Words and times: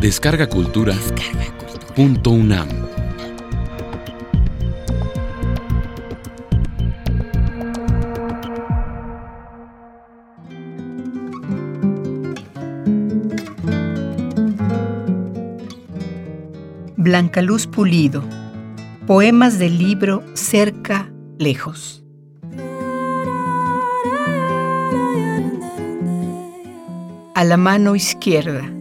Descarga 0.00 0.48
Cultura. 0.48 0.94
Descarga 0.94 1.44
Cultura. 1.58 1.94
Punto 1.94 2.30
UNAM. 2.30 2.68
Blanca 16.96 17.42
Luz 17.42 17.66
Pulido. 17.66 18.24
Poemas 19.06 19.58
del 19.58 19.76
libro 19.76 20.24
Cerca, 20.32 21.12
Lejos. 21.38 22.02
A 27.34 27.44
la 27.44 27.58
mano 27.58 27.94
izquierda. 27.94 28.79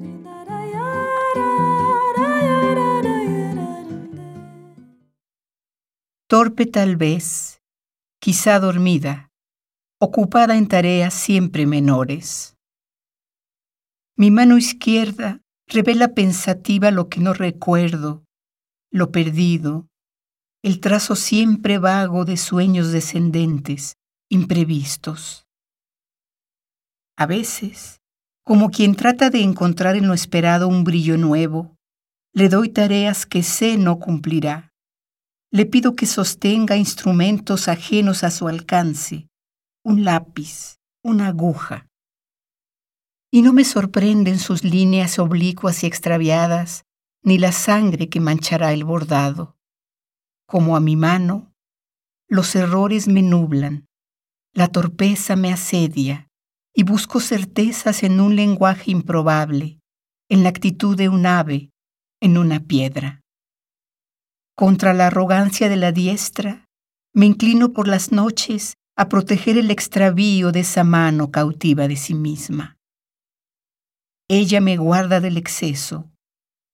Torpe 6.31 6.67
tal 6.67 6.95
vez, 6.95 7.59
quizá 8.21 8.59
dormida, 8.59 9.31
ocupada 9.99 10.57
en 10.57 10.67
tareas 10.67 11.15
siempre 11.15 11.65
menores. 11.65 12.55
Mi 14.15 14.29
mano 14.29 14.59
izquierda 14.59 15.41
revela 15.65 16.09
pensativa 16.13 16.91
lo 16.91 17.09
que 17.09 17.19
no 17.19 17.33
recuerdo, 17.33 18.25
lo 18.91 19.11
perdido, 19.11 19.87
el 20.61 20.79
trazo 20.81 21.15
siempre 21.15 21.79
vago 21.79 22.25
de 22.25 22.37
sueños 22.37 22.91
descendentes, 22.91 23.95
imprevistos. 24.29 25.47
A 27.17 27.25
veces, 27.25 28.01
como 28.43 28.69
quien 28.69 28.93
trata 28.93 29.31
de 29.31 29.41
encontrar 29.41 29.95
en 29.95 30.07
lo 30.07 30.13
esperado 30.13 30.67
un 30.67 30.83
brillo 30.83 31.17
nuevo, 31.17 31.75
le 32.35 32.49
doy 32.49 32.69
tareas 32.69 33.25
que 33.25 33.41
sé 33.41 33.77
no 33.77 33.97
cumplirá. 33.97 34.68
Le 35.51 35.65
pido 35.65 35.95
que 35.95 36.05
sostenga 36.05 36.77
instrumentos 36.77 37.67
ajenos 37.67 38.23
a 38.23 38.29
su 38.29 38.47
alcance, 38.47 39.27
un 39.83 40.03
lápiz, 40.03 40.77
una 41.03 41.27
aguja. 41.27 41.87
Y 43.31 43.41
no 43.41 43.51
me 43.51 43.63
sorprenden 43.63 44.37
sus 44.37 44.63
líneas 44.63 45.17
oblicuas 45.17 45.83
y 45.83 45.87
extraviadas, 45.87 46.83
ni 47.23 47.39
la 47.39 47.51
sangre 47.51 48.09
que 48.09 48.19
manchará 48.19 48.73
el 48.73 48.83
bordado. 48.83 49.57
Como 50.47 50.75
a 50.75 50.79
mi 50.79 50.95
mano, 50.95 51.51
los 52.27 52.55
errores 52.55 53.07
me 53.07 53.23
nublan, 53.23 53.87
la 54.53 54.67
torpeza 54.67 55.35
me 55.35 55.51
asedia, 55.51 56.27
y 56.75 56.83
busco 56.83 57.19
certezas 57.19 58.03
en 58.03 58.19
un 58.19 58.35
lenguaje 58.35 58.91
improbable, 58.91 59.79
en 60.29 60.43
la 60.43 60.49
actitud 60.49 60.95
de 60.95 61.09
un 61.09 61.25
ave, 61.25 61.71
en 62.21 62.37
una 62.37 62.59
piedra. 62.59 63.21
Contra 64.59 64.93
la 64.93 65.07
arrogancia 65.07 65.69
de 65.69 65.77
la 65.77 65.93
diestra, 65.93 66.65
me 67.13 67.25
inclino 67.25 67.71
por 67.71 67.87
las 67.87 68.11
noches 68.11 68.73
a 68.97 69.07
proteger 69.07 69.57
el 69.57 69.71
extravío 69.71 70.51
de 70.51 70.59
esa 70.59 70.83
mano 70.83 71.31
cautiva 71.31 71.87
de 71.87 71.95
sí 71.95 72.13
misma. 72.13 72.77
Ella 74.27 74.59
me 74.59 74.75
guarda 74.75 75.21
del 75.21 75.37
exceso, 75.37 76.11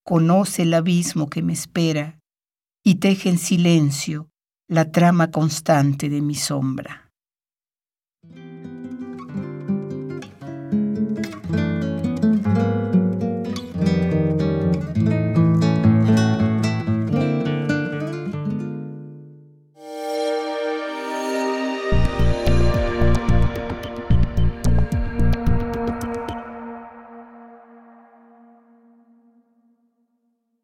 conoce 0.04 0.64
el 0.64 0.74
abismo 0.74 1.30
que 1.30 1.44
me 1.44 1.54
espera 1.54 2.18
y 2.84 2.96
teje 2.96 3.30
en 3.30 3.38
silencio 3.38 4.32
la 4.68 4.92
trama 4.92 5.30
constante 5.30 6.10
de 6.10 6.22
mi 6.24 6.34
sombra. 6.34 7.05